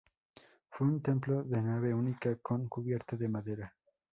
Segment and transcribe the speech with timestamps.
[0.71, 3.75] Fue un templo de nave única con cubierta de madera.